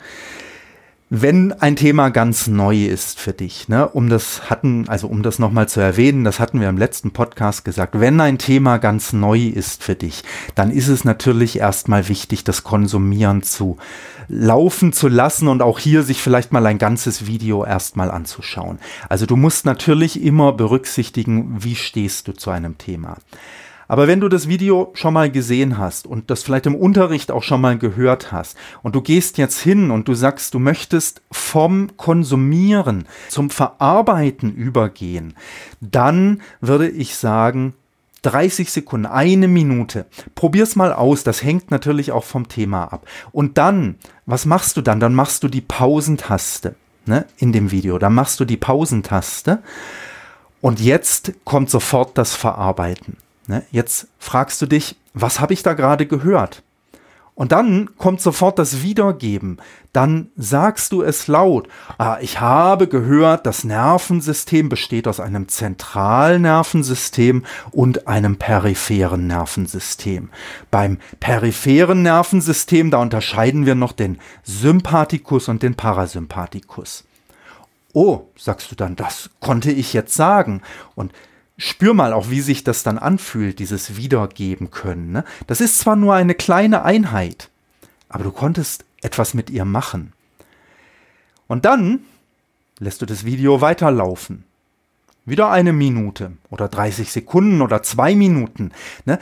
wenn 1.08 1.52
ein 1.52 1.76
Thema 1.76 2.08
ganz 2.08 2.48
neu 2.48 2.86
ist 2.86 3.20
für 3.20 3.32
dich, 3.32 3.68
ne, 3.68 3.88
um 3.88 4.08
das 4.08 4.50
hatten, 4.50 4.88
also 4.88 5.06
um 5.06 5.22
das 5.22 5.38
nochmal 5.38 5.68
zu 5.68 5.78
erwähnen, 5.78 6.24
das 6.24 6.40
hatten 6.40 6.60
wir 6.60 6.68
im 6.68 6.78
letzten 6.78 7.12
Podcast 7.12 7.64
gesagt, 7.64 8.00
wenn 8.00 8.20
ein 8.20 8.38
Thema 8.38 8.78
ganz 8.78 9.12
neu 9.12 9.46
ist 9.46 9.84
für 9.84 9.94
dich, 9.94 10.24
dann 10.56 10.72
ist 10.72 10.88
es 10.88 11.04
natürlich 11.04 11.60
erstmal 11.60 12.08
wichtig, 12.08 12.42
das 12.42 12.64
Konsumieren 12.64 13.44
zu 13.44 13.76
laufen 14.28 14.92
zu 14.92 15.06
lassen 15.06 15.46
und 15.46 15.62
auch 15.62 15.78
hier 15.78 16.02
sich 16.02 16.20
vielleicht 16.20 16.52
mal 16.52 16.66
ein 16.66 16.78
ganzes 16.78 17.26
Video 17.26 17.64
erstmal 17.64 18.10
anzuschauen. 18.10 18.80
Also 19.08 19.26
du 19.26 19.36
musst 19.36 19.64
natürlich 19.64 20.20
immer 20.20 20.52
berücksichtigen, 20.52 21.62
wie 21.62 21.76
stehst 21.76 22.26
du 22.26 22.32
zu 22.32 22.50
einem 22.50 22.78
Thema. 22.78 23.18
Aber 23.88 24.08
wenn 24.08 24.20
du 24.20 24.28
das 24.28 24.48
Video 24.48 24.90
schon 24.94 25.14
mal 25.14 25.30
gesehen 25.30 25.78
hast 25.78 26.06
und 26.06 26.30
das 26.30 26.42
vielleicht 26.42 26.66
im 26.66 26.74
Unterricht 26.74 27.30
auch 27.30 27.42
schon 27.42 27.60
mal 27.60 27.78
gehört 27.78 28.32
hast 28.32 28.56
und 28.82 28.94
du 28.94 29.00
gehst 29.00 29.38
jetzt 29.38 29.60
hin 29.60 29.90
und 29.90 30.08
du 30.08 30.14
sagst, 30.14 30.54
du 30.54 30.58
möchtest 30.58 31.22
vom 31.30 31.96
Konsumieren 31.96 33.06
zum 33.28 33.50
Verarbeiten 33.50 34.54
übergehen, 34.54 35.34
dann 35.80 36.42
würde 36.60 36.88
ich 36.88 37.16
sagen, 37.16 37.74
30 38.22 38.72
Sekunden, 38.72 39.06
eine 39.06 39.46
Minute. 39.46 40.06
Probier's 40.34 40.74
mal 40.74 40.92
aus. 40.92 41.22
Das 41.22 41.44
hängt 41.44 41.70
natürlich 41.70 42.10
auch 42.10 42.24
vom 42.24 42.48
Thema 42.48 42.92
ab. 42.92 43.06
Und 43.30 43.56
dann, 43.56 43.96
was 44.24 44.46
machst 44.46 44.76
du 44.76 44.82
dann? 44.82 44.98
Dann 44.98 45.14
machst 45.14 45.44
du 45.44 45.48
die 45.48 45.60
Pausentaste 45.60 46.74
ne, 47.04 47.26
in 47.38 47.52
dem 47.52 47.70
Video. 47.70 47.98
Dann 47.98 48.14
machst 48.14 48.40
du 48.40 48.44
die 48.44 48.56
Pausentaste. 48.56 49.62
Und 50.60 50.80
jetzt 50.80 51.34
kommt 51.44 51.70
sofort 51.70 52.18
das 52.18 52.34
Verarbeiten. 52.34 53.16
Ne? 53.48 53.62
Jetzt 53.70 54.08
fragst 54.18 54.60
du 54.62 54.66
dich, 54.66 54.96
was 55.14 55.40
habe 55.40 55.52
ich 55.52 55.62
da 55.62 55.74
gerade 55.74 56.06
gehört? 56.06 56.62
Und 57.36 57.52
dann 57.52 57.90
kommt 57.98 58.22
sofort 58.22 58.58
das 58.58 58.82
Wiedergeben. 58.82 59.58
Dann 59.92 60.30
sagst 60.36 60.90
du 60.92 61.02
es 61.02 61.28
laut. 61.28 61.68
Ah, 61.98 62.16
ich 62.22 62.40
habe 62.40 62.88
gehört, 62.88 63.44
das 63.44 63.62
Nervensystem 63.62 64.70
besteht 64.70 65.06
aus 65.06 65.20
einem 65.20 65.46
Zentralnervensystem 65.46 67.44
und 67.72 68.08
einem 68.08 68.36
peripheren 68.38 69.26
Nervensystem. 69.26 70.30
Beim 70.70 70.96
peripheren 71.20 72.00
Nervensystem, 72.00 72.90
da 72.90 72.98
unterscheiden 72.98 73.66
wir 73.66 73.74
noch 73.74 73.92
den 73.92 74.18
Sympathikus 74.42 75.48
und 75.48 75.62
den 75.62 75.74
Parasympathikus. 75.74 77.04
Oh, 77.92 78.28
sagst 78.34 78.70
du 78.70 78.76
dann, 78.76 78.96
das 78.96 79.28
konnte 79.40 79.70
ich 79.70 79.92
jetzt 79.92 80.14
sagen. 80.14 80.62
Und 80.94 81.12
spür 81.58 81.94
mal 81.94 82.12
auch, 82.12 82.30
wie 82.30 82.40
sich 82.40 82.64
das 82.64 82.82
dann 82.82 82.98
anfühlt, 82.98 83.58
dieses 83.58 83.96
Wiedergeben 83.96 84.70
können. 84.70 85.12
Ne? 85.12 85.24
Das 85.46 85.60
ist 85.60 85.78
zwar 85.78 85.96
nur 85.96 86.14
eine 86.14 86.34
kleine 86.34 86.82
Einheit, 86.82 87.50
aber 88.08 88.24
du 88.24 88.30
konntest 88.30 88.84
etwas 89.02 89.34
mit 89.34 89.50
ihr 89.50 89.64
machen. 89.64 90.12
Und 91.46 91.64
dann 91.64 92.00
lässt 92.78 93.02
du 93.02 93.06
das 93.06 93.24
Video 93.24 93.60
weiterlaufen. 93.60 94.44
Wieder 95.24 95.50
eine 95.50 95.72
Minute 95.72 96.32
oder 96.50 96.68
30 96.68 97.10
Sekunden 97.10 97.62
oder 97.62 97.82
zwei 97.82 98.14
Minuten. 98.14 98.72
Ne? 99.04 99.18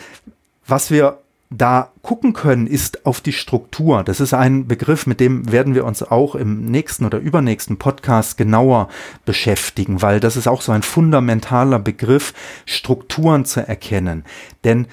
Was 0.66 0.90
wir 0.90 1.18
da 1.50 1.92
gucken 2.02 2.32
können, 2.32 2.66
ist 2.66 3.06
auf 3.06 3.20
die 3.20 3.32
Struktur. 3.32 4.02
Das 4.02 4.20
ist 4.20 4.34
ein 4.34 4.66
Begriff, 4.66 5.06
mit 5.06 5.20
dem 5.20 5.50
werden 5.52 5.74
wir 5.74 5.84
uns 5.84 6.02
auch 6.02 6.34
im 6.34 6.66
nächsten 6.66 7.04
oder 7.04 7.18
übernächsten 7.18 7.78
Podcast 7.78 8.36
genauer 8.36 8.88
beschäftigen, 9.24 10.02
weil 10.02 10.20
das 10.20 10.36
ist 10.36 10.48
auch 10.48 10.62
so 10.62 10.72
ein 10.72 10.82
fundamentaler 10.82 11.78
Begriff, 11.78 12.34
Strukturen 12.66 13.44
zu 13.44 13.66
erkennen. 13.66 14.24
Denn 14.64 14.86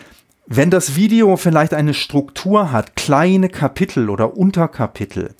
wenn 0.46 0.70
das 0.70 0.96
Video 0.96 1.38
vielleicht 1.38 1.74
eine 1.74 1.94
Struktur 1.94 2.72
hat, 2.72 2.96
kleine 2.96 3.50
Kapitel 3.50 4.10
oder 4.10 4.36
Unterkapitel, 4.38 5.36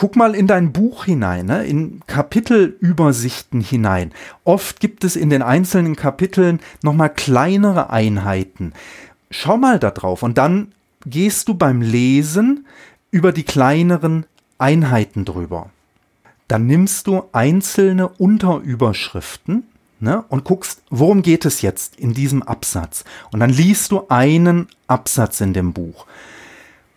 Guck 0.00 0.14
mal 0.14 0.36
in 0.36 0.46
dein 0.46 0.72
Buch 0.72 1.06
hinein, 1.06 1.46
ne? 1.46 1.64
in 1.64 2.02
Kapitelübersichten 2.06 3.60
hinein. 3.60 4.12
Oft 4.44 4.78
gibt 4.78 5.02
es 5.02 5.16
in 5.16 5.28
den 5.28 5.42
einzelnen 5.42 5.96
Kapiteln 5.96 6.60
nochmal 6.84 7.12
kleinere 7.12 7.90
Einheiten 7.90 8.74
schau 9.30 9.56
mal 9.56 9.78
da 9.78 9.90
drauf 9.90 10.22
und 10.22 10.38
dann 10.38 10.72
gehst 11.06 11.48
du 11.48 11.54
beim 11.54 11.82
Lesen 11.82 12.66
über 13.10 13.32
die 13.32 13.44
kleineren 13.44 14.26
Einheiten 14.58 15.24
drüber. 15.24 15.70
Dann 16.48 16.66
nimmst 16.66 17.06
du 17.06 17.24
einzelne 17.32 18.08
Unterüberschriften 18.08 19.64
ne, 20.00 20.24
und 20.28 20.44
guckst, 20.44 20.82
worum 20.90 21.22
geht 21.22 21.44
es 21.44 21.62
jetzt 21.62 21.96
in 21.96 22.14
diesem 22.14 22.42
Absatz. 22.42 23.04
Und 23.32 23.40
dann 23.40 23.50
liest 23.50 23.92
du 23.92 24.06
einen 24.08 24.68
Absatz 24.86 25.40
in 25.40 25.52
dem 25.52 25.72
Buch. 25.72 26.06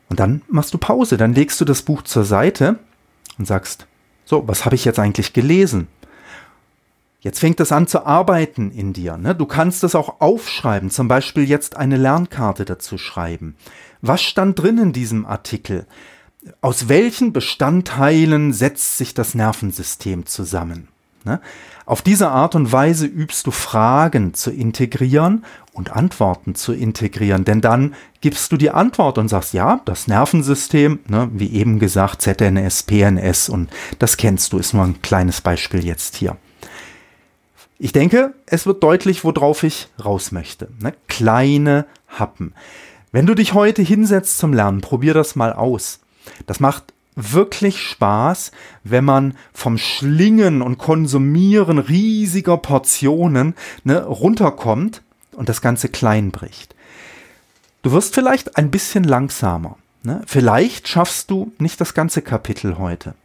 Und 0.09 0.19
dann 0.19 0.41
machst 0.47 0.73
du 0.73 0.77
Pause, 0.77 1.17
dann 1.17 1.33
legst 1.33 1.59
du 1.61 1.65
das 1.65 1.81
Buch 1.81 2.01
zur 2.01 2.23
Seite 2.23 2.79
und 3.37 3.45
sagst, 3.45 3.87
so, 4.25 4.47
was 4.47 4.65
habe 4.65 4.75
ich 4.75 4.85
jetzt 4.85 4.99
eigentlich 4.99 5.33
gelesen? 5.33 5.87
Jetzt 7.21 7.39
fängt 7.39 7.59
es 7.59 7.71
an 7.71 7.85
zu 7.85 8.03
arbeiten 8.03 8.71
in 8.71 8.93
dir. 8.93 9.15
Ne? 9.15 9.35
Du 9.35 9.45
kannst 9.45 9.83
es 9.83 9.93
auch 9.93 10.21
aufschreiben, 10.21 10.89
zum 10.89 11.07
Beispiel 11.07 11.47
jetzt 11.47 11.77
eine 11.77 11.97
Lernkarte 11.97 12.65
dazu 12.65 12.97
schreiben. 12.97 13.55
Was 14.01 14.23
stand 14.23 14.59
drin 14.59 14.79
in 14.79 14.91
diesem 14.91 15.27
Artikel? 15.27 15.85
Aus 16.61 16.89
welchen 16.89 17.31
Bestandteilen 17.31 18.53
setzt 18.53 18.97
sich 18.97 19.13
das 19.13 19.35
Nervensystem 19.35 20.25
zusammen? 20.25 20.87
Ne? 21.23 21.39
Auf 21.85 22.01
diese 22.01 22.29
Art 22.29 22.55
und 22.55 22.71
Weise 22.71 23.05
übst 23.05 23.45
du 23.45 23.51
Fragen 23.51 24.33
zu 24.33 24.49
integrieren 24.49 25.45
und 25.73 25.95
Antworten 25.95 26.55
zu 26.55 26.73
integrieren, 26.73 27.45
denn 27.45 27.61
dann 27.61 27.93
gibst 28.21 28.51
du 28.51 28.57
die 28.57 28.71
Antwort 28.71 29.19
und 29.19 29.27
sagst, 29.27 29.53
ja, 29.53 29.81
das 29.85 30.07
Nervensystem, 30.07 30.99
ne, 31.07 31.29
wie 31.33 31.51
eben 31.53 31.77
gesagt, 31.77 32.23
ZNS, 32.23 32.83
PNS 32.83 33.49
und 33.49 33.69
das 33.99 34.17
kennst 34.17 34.53
du, 34.53 34.57
ist 34.57 34.73
nur 34.73 34.83
ein 34.83 35.03
kleines 35.03 35.41
Beispiel 35.41 35.85
jetzt 35.85 36.15
hier. 36.15 36.37
Ich 37.83 37.93
denke, 37.93 38.35
es 38.45 38.67
wird 38.67 38.83
deutlich, 38.83 39.23
worauf 39.23 39.63
ich 39.63 39.87
raus 40.05 40.31
möchte. 40.31 40.69
Ne? 40.79 40.93
Kleine 41.07 41.87
Happen. 42.07 42.53
Wenn 43.11 43.25
du 43.25 43.33
dich 43.33 43.55
heute 43.55 43.81
hinsetzt 43.81 44.37
zum 44.37 44.53
Lernen, 44.53 44.81
probier 44.81 45.15
das 45.15 45.35
mal 45.35 45.51
aus. 45.51 45.99
Das 46.45 46.59
macht 46.59 46.93
wirklich 47.15 47.81
Spaß, 47.81 48.51
wenn 48.83 49.03
man 49.03 49.35
vom 49.51 49.79
Schlingen 49.79 50.61
und 50.61 50.77
Konsumieren 50.77 51.79
riesiger 51.79 52.57
Portionen 52.57 53.55
ne, 53.83 54.03
runterkommt 54.03 55.01
und 55.31 55.49
das 55.49 55.61
Ganze 55.63 55.89
klein 55.89 56.29
bricht. 56.29 56.75
Du 57.81 57.93
wirst 57.93 58.13
vielleicht 58.13 58.57
ein 58.57 58.69
bisschen 58.69 59.05
langsamer. 59.05 59.75
Ne? 60.03 60.21
Vielleicht 60.27 60.87
schaffst 60.87 61.31
du 61.31 61.51
nicht 61.57 61.81
das 61.81 61.95
ganze 61.95 62.21
Kapitel 62.21 62.77
heute. 62.77 63.15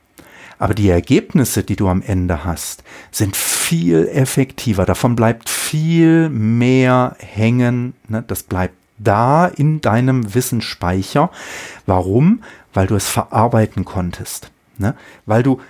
Aber 0.59 0.75
die 0.75 0.89
Ergebnisse, 0.89 1.63
die 1.63 1.77
du 1.77 1.89
am 1.89 2.03
Ende 2.03 2.45
hast, 2.45 2.83
sind 3.11 3.37
viel 3.37 4.09
effektiver. 4.09 4.87
Davon 4.87 5.17
bleibt 5.17 5.49
viel 5.49 6.29
mehr 6.31 7.17
hängen. 7.19 7.95
Ne? 8.09 8.25
Das 8.27 8.43
bleibt 8.43 8.75
da 8.99 9.47
in 9.47 9.81
deinem 9.81 10.35
Wissensspeicher. 10.35 11.31
Warum? 11.85 12.43
Weil 12.73 12.87
du 12.87 12.95
es 12.95 13.09
verarbeiten 13.09 13.85
konntest. 13.85 14.51
Ne? 14.79 14.95
Weil 15.27 15.43
du 15.43 15.61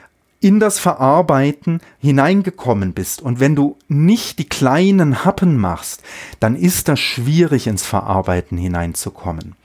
in 0.40 0.61
das 0.61 0.78
Verarbeiten 0.78 1.81
hineingekommen 1.99 2.93
bist. 2.93 3.23
Und 3.23 3.40
wenn 3.40 3.57
du 3.57 3.76
nicht 3.88 4.38
die 4.38 4.49
kleinen 4.49 5.25
Happen 5.25 5.57
machst, 5.57 6.02
dann 6.38 6.55
ist 6.55 6.88
das 6.88 7.00
schwierig 7.00 7.66
ins 7.66 7.85
Verarbeiten 7.85 8.59
hineinzukommen 8.59 9.57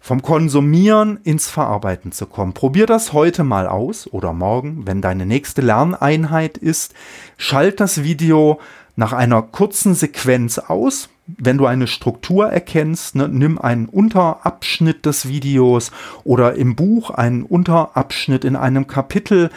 vom 0.00 0.22
Konsumieren 0.22 1.20
ins 1.22 1.48
Verarbeiten 1.48 2.10
zu 2.10 2.26
kommen. 2.26 2.54
Probier 2.54 2.86
das 2.86 3.12
heute 3.12 3.44
mal 3.44 3.66
aus 3.66 4.10
oder 4.10 4.32
morgen, 4.32 4.86
wenn 4.86 5.02
deine 5.02 5.26
nächste 5.26 5.60
Lerneinheit 5.60 6.56
ist. 6.56 6.94
Schalt 7.36 7.80
das 7.80 8.02
Video 8.02 8.58
nach 8.96 9.12
einer 9.12 9.42
kurzen 9.42 9.94
Sequenz 9.94 10.58
aus. 10.58 11.10
Wenn 11.26 11.58
du 11.58 11.66
eine 11.66 11.86
Struktur 11.86 12.48
erkennst, 12.48 13.14
ne, 13.14 13.28
nimm 13.28 13.58
einen 13.58 13.86
Unterabschnitt 13.86 15.06
des 15.06 15.28
Videos 15.28 15.92
oder 16.24 16.54
im 16.54 16.74
Buch 16.74 17.10
einen 17.10 17.44
Unterabschnitt 17.44 18.44
in 18.44 18.56
einem 18.56 18.86
Kapitel, 18.88 19.50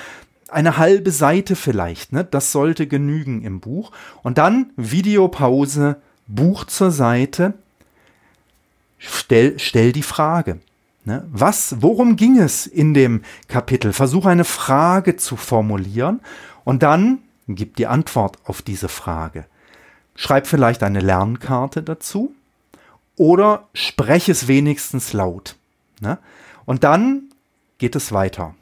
eine 0.50 0.78
halbe 0.78 1.10
Seite 1.12 1.56
vielleicht. 1.56 2.14
Ne, 2.14 2.24
das 2.24 2.52
sollte 2.52 2.86
genügen 2.86 3.42
im 3.44 3.60
Buch. 3.60 3.92
Und 4.22 4.38
dann 4.38 4.72
Videopause, 4.76 5.98
Buch 6.28 6.66
zur 6.66 6.92
Seite, 6.92 7.56
stell, 9.04 9.60
stell 9.60 9.92
die 9.92 10.04
Frage. 10.04 10.60
Ne? 11.06 11.28
Was, 11.32 11.82
worum 11.82 12.16
ging 12.16 12.40
es 12.40 12.66
in 12.66 12.94
dem 12.94 13.24
Kapitel? 13.48 13.94
Versuch 13.94 14.26
eine 14.26 14.46
Frage 14.46 15.18
zu 15.18 15.36
formulieren 15.36 16.22
und 16.64 16.84
dann 16.84 17.20
gib 17.48 17.76
die 17.76 17.88
Antwort 17.88 18.38
auf 18.46 18.62
diese 18.62 18.88
Frage. 18.88 19.46
Schreib 20.16 20.48
vielleicht 20.48 20.84
eine 20.84 21.02
Lernkarte 21.02 21.84
dazu 21.84 22.34
oder 23.18 23.68
sprech 23.74 24.30
es 24.30 24.48
wenigstens 24.48 25.14
laut. 25.14 25.56
Ne? 26.00 26.18
Und 26.66 26.84
dann 26.84 27.24
geht 27.80 27.96
es 27.96 28.12
weiter. 28.12 28.56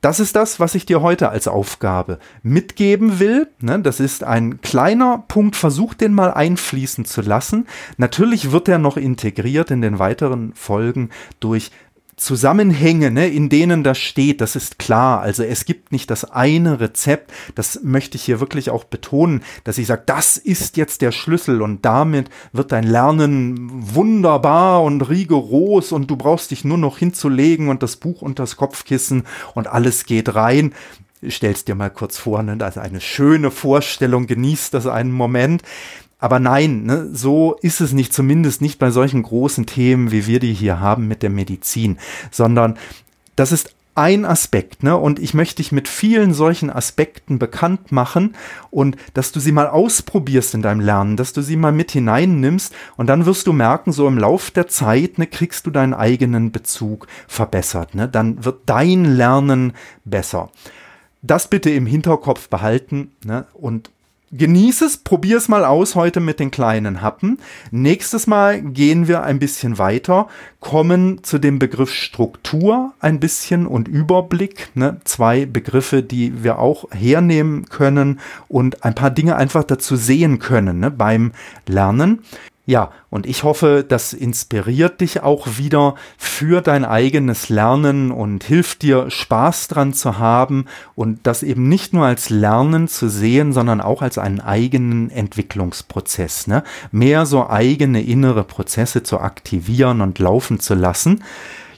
Das 0.00 0.20
ist 0.20 0.36
das, 0.36 0.60
was 0.60 0.76
ich 0.76 0.86
dir 0.86 1.02
heute 1.02 1.28
als 1.30 1.48
Aufgabe 1.48 2.20
mitgeben 2.44 3.18
will. 3.18 3.48
Ne, 3.60 3.80
das 3.80 3.98
ist 3.98 4.22
ein 4.22 4.60
kleiner 4.60 5.24
Punkt. 5.26 5.56
Versuch 5.56 5.94
den 5.94 6.14
mal 6.14 6.32
einfließen 6.32 7.04
zu 7.04 7.20
lassen. 7.20 7.66
Natürlich 7.96 8.52
wird 8.52 8.68
er 8.68 8.78
noch 8.78 8.96
integriert 8.96 9.72
in 9.72 9.82
den 9.82 9.98
weiteren 9.98 10.54
Folgen 10.54 11.10
durch 11.40 11.72
Zusammenhänge, 12.18 13.10
ne, 13.10 13.28
in 13.28 13.48
denen 13.48 13.82
das 13.84 13.98
steht, 13.98 14.40
das 14.40 14.56
ist 14.56 14.78
klar. 14.78 15.20
Also 15.20 15.42
es 15.42 15.64
gibt 15.64 15.92
nicht 15.92 16.10
das 16.10 16.24
eine 16.30 16.80
Rezept. 16.80 17.32
Das 17.54 17.80
möchte 17.82 18.16
ich 18.16 18.24
hier 18.24 18.40
wirklich 18.40 18.70
auch 18.70 18.84
betonen, 18.84 19.42
dass 19.64 19.78
ich 19.78 19.86
sage, 19.86 20.02
das 20.06 20.36
ist 20.36 20.76
jetzt 20.76 21.00
der 21.00 21.12
Schlüssel 21.12 21.62
und 21.62 21.84
damit 21.84 22.28
wird 22.52 22.72
dein 22.72 22.84
Lernen 22.84 23.68
wunderbar 23.94 24.82
und 24.82 25.02
rigoros 25.02 25.92
und 25.92 26.10
du 26.10 26.16
brauchst 26.16 26.50
dich 26.50 26.64
nur 26.64 26.78
noch 26.78 26.98
hinzulegen 26.98 27.68
und 27.68 27.82
das 27.82 27.96
Buch 27.96 28.22
unter 28.22 28.42
das 28.42 28.56
Kopfkissen 28.56 29.24
und 29.54 29.68
alles 29.68 30.04
geht 30.04 30.34
rein. 30.34 30.74
Stellst 31.28 31.66
dir 31.66 31.74
mal 31.74 31.90
kurz 31.90 32.18
vor, 32.18 32.42
ne, 32.42 32.58
ist 32.66 32.78
eine 32.78 33.00
schöne 33.00 33.50
Vorstellung, 33.50 34.26
genießt 34.26 34.74
das 34.74 34.86
einen 34.86 35.12
Moment. 35.12 35.62
Aber 36.18 36.40
nein, 36.40 36.84
ne, 36.84 37.08
so 37.12 37.56
ist 37.62 37.80
es 37.80 37.92
nicht, 37.92 38.12
zumindest 38.12 38.60
nicht 38.60 38.78
bei 38.78 38.90
solchen 38.90 39.22
großen 39.22 39.66
Themen, 39.66 40.10
wie 40.10 40.26
wir 40.26 40.40
die 40.40 40.52
hier 40.52 40.80
haben 40.80 41.06
mit 41.06 41.22
der 41.22 41.30
Medizin, 41.30 41.98
sondern 42.30 42.76
das 43.36 43.52
ist 43.52 43.74
ein 43.98 44.24
Aspekt, 44.24 44.84
ne? 44.84 44.96
Und 44.96 45.18
ich 45.18 45.34
möchte 45.34 45.56
dich 45.56 45.72
mit 45.72 45.88
vielen 45.88 46.32
solchen 46.32 46.70
Aspekten 46.70 47.40
bekannt 47.40 47.90
machen 47.90 48.36
und 48.70 48.96
dass 49.14 49.32
du 49.32 49.40
sie 49.40 49.50
mal 49.50 49.66
ausprobierst 49.66 50.54
in 50.54 50.62
deinem 50.62 50.78
Lernen, 50.80 51.16
dass 51.16 51.32
du 51.32 51.42
sie 51.42 51.56
mal 51.56 51.72
mit 51.72 51.90
hineinnimmst 51.90 52.72
und 52.96 53.08
dann 53.08 53.26
wirst 53.26 53.48
du 53.48 53.52
merken, 53.52 53.90
so 53.90 54.06
im 54.06 54.16
Lauf 54.16 54.52
der 54.52 54.68
Zeit, 54.68 55.18
ne, 55.18 55.26
kriegst 55.26 55.66
du 55.66 55.72
deinen 55.72 55.94
eigenen 55.94 56.52
Bezug 56.52 57.08
verbessert, 57.26 57.96
ne? 57.96 58.08
Dann 58.08 58.44
wird 58.44 58.60
dein 58.66 59.04
Lernen 59.04 59.72
besser. 60.04 60.50
Das 61.22 61.48
bitte 61.48 61.70
im 61.70 61.86
Hinterkopf 61.86 62.48
behalten, 62.48 63.10
ne? 63.24 63.46
Und 63.52 63.90
Genieß 64.30 64.82
es, 64.82 64.98
probier 64.98 65.38
es 65.38 65.48
mal 65.48 65.64
aus 65.64 65.94
heute 65.94 66.20
mit 66.20 66.38
den 66.38 66.50
kleinen 66.50 67.00
Happen. 67.00 67.38
Nächstes 67.70 68.26
Mal 68.26 68.60
gehen 68.60 69.08
wir 69.08 69.22
ein 69.22 69.38
bisschen 69.38 69.78
weiter, 69.78 70.28
kommen 70.60 71.24
zu 71.24 71.38
dem 71.38 71.58
Begriff 71.58 71.90
Struktur 71.90 72.92
ein 73.00 73.20
bisschen 73.20 73.66
und 73.66 73.88
Überblick. 73.88 74.68
Ne? 74.74 75.00
Zwei 75.04 75.46
Begriffe, 75.46 76.02
die 76.02 76.42
wir 76.42 76.58
auch 76.58 76.90
hernehmen 76.90 77.70
können 77.70 78.20
und 78.48 78.84
ein 78.84 78.94
paar 78.94 79.10
Dinge 79.10 79.36
einfach 79.36 79.64
dazu 79.64 79.96
sehen 79.96 80.38
können 80.38 80.80
ne? 80.80 80.90
beim 80.90 81.32
Lernen. 81.66 82.22
Ja, 82.68 82.90
und 83.08 83.24
ich 83.24 83.44
hoffe, 83.44 83.82
das 83.82 84.12
inspiriert 84.12 85.00
dich 85.00 85.22
auch 85.22 85.56
wieder 85.56 85.94
für 86.18 86.60
dein 86.60 86.84
eigenes 86.84 87.48
Lernen 87.48 88.10
und 88.10 88.44
hilft 88.44 88.82
dir, 88.82 89.10
Spaß 89.10 89.68
dran 89.68 89.94
zu 89.94 90.18
haben 90.18 90.66
und 90.94 91.20
das 91.22 91.42
eben 91.42 91.66
nicht 91.70 91.94
nur 91.94 92.04
als 92.04 92.28
Lernen 92.28 92.86
zu 92.86 93.08
sehen, 93.08 93.54
sondern 93.54 93.80
auch 93.80 94.02
als 94.02 94.18
einen 94.18 94.40
eigenen 94.40 95.08
Entwicklungsprozess. 95.08 96.46
Ne? 96.46 96.62
Mehr 96.92 97.24
so 97.24 97.48
eigene 97.48 98.02
innere 98.02 98.44
Prozesse 98.44 99.02
zu 99.02 99.18
aktivieren 99.18 100.02
und 100.02 100.18
laufen 100.18 100.60
zu 100.60 100.74
lassen. 100.74 101.24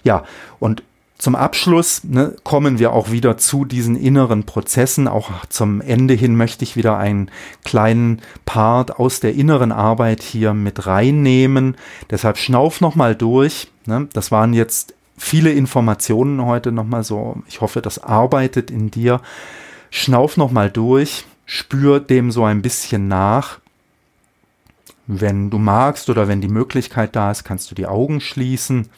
Ja, 0.02 0.24
und 0.58 0.82
zum 1.20 1.34
Abschluss 1.34 2.02
ne, 2.02 2.34
kommen 2.44 2.78
wir 2.78 2.94
auch 2.94 3.10
wieder 3.10 3.36
zu 3.36 3.66
diesen 3.66 3.94
inneren 3.94 4.44
Prozessen. 4.44 5.06
Auch 5.06 5.30
zum 5.50 5.82
Ende 5.82 6.14
hin 6.14 6.34
möchte 6.34 6.64
ich 6.64 6.76
wieder 6.76 6.96
einen 6.96 7.30
kleinen 7.62 8.22
Part 8.46 8.98
aus 8.98 9.20
der 9.20 9.34
inneren 9.34 9.70
Arbeit 9.70 10.22
hier 10.22 10.54
mit 10.54 10.86
reinnehmen. 10.86 11.76
Deshalb 12.08 12.38
schnauf 12.38 12.80
nochmal 12.80 13.14
durch. 13.14 13.70
Ne? 13.84 14.08
Das 14.14 14.32
waren 14.32 14.54
jetzt 14.54 14.94
viele 15.18 15.52
Informationen 15.52 16.46
heute 16.46 16.72
nochmal 16.72 17.04
so. 17.04 17.42
Ich 17.48 17.60
hoffe, 17.60 17.82
das 17.82 18.02
arbeitet 18.02 18.70
in 18.70 18.90
dir. 18.90 19.20
Schnauf 19.90 20.38
nochmal 20.38 20.70
durch. 20.70 21.26
Spür 21.44 22.00
dem 22.00 22.30
so 22.30 22.44
ein 22.44 22.62
bisschen 22.62 23.08
nach. 23.08 23.58
Wenn 25.06 25.50
du 25.50 25.58
magst 25.58 26.08
oder 26.08 26.28
wenn 26.28 26.40
die 26.40 26.48
Möglichkeit 26.48 27.14
da 27.14 27.30
ist, 27.30 27.44
kannst 27.44 27.70
du 27.70 27.74
die 27.74 27.86
Augen 27.86 28.22
schließen. 28.22 28.88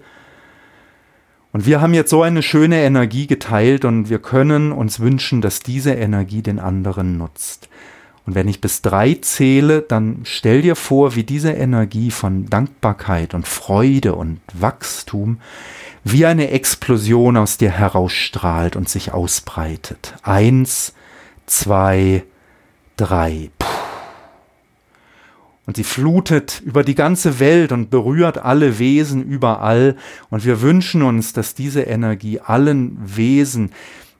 Und 1.53 1.65
wir 1.65 1.81
haben 1.81 1.93
jetzt 1.93 2.09
so 2.09 2.21
eine 2.23 2.43
schöne 2.43 2.81
Energie 2.81 3.27
geteilt 3.27 3.83
und 3.83 4.09
wir 4.09 4.19
können 4.19 4.71
uns 4.71 4.99
wünschen, 4.99 5.41
dass 5.41 5.59
diese 5.59 5.93
Energie 5.93 6.41
den 6.41 6.59
anderen 6.59 7.17
nutzt. 7.17 7.69
Und 8.25 8.35
wenn 8.35 8.47
ich 8.47 8.61
bis 8.61 8.81
drei 8.81 9.15
zähle, 9.15 9.81
dann 9.81 10.21
stell 10.23 10.61
dir 10.61 10.75
vor, 10.75 11.15
wie 11.15 11.23
diese 11.23 11.51
Energie 11.51 12.11
von 12.11 12.45
Dankbarkeit 12.45 13.33
und 13.33 13.47
Freude 13.47 14.15
und 14.15 14.39
Wachstum 14.53 15.39
wie 16.03 16.25
eine 16.25 16.49
Explosion 16.49 17.37
aus 17.37 17.57
dir 17.57 17.71
herausstrahlt 17.71 18.75
und 18.75 18.89
sich 18.89 19.11
ausbreitet. 19.11 20.15
Eins, 20.23 20.93
zwei, 21.45 22.23
drei. 22.97 23.51
Und 25.71 25.77
sie 25.77 25.85
flutet 25.85 26.61
über 26.65 26.83
die 26.83 26.95
ganze 26.95 27.39
Welt 27.39 27.71
und 27.71 27.89
berührt 27.89 28.37
alle 28.37 28.77
Wesen 28.77 29.23
überall. 29.23 29.95
Und 30.29 30.43
wir 30.43 30.61
wünschen 30.61 31.01
uns, 31.01 31.31
dass 31.31 31.55
diese 31.55 31.83
Energie 31.83 32.41
allen 32.41 32.97
Wesen 33.01 33.71